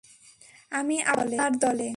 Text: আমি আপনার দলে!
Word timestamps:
আমি 0.71 0.95
আপনার 1.13 1.51
দলে! 1.59 1.89